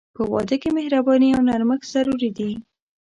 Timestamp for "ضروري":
1.95-2.29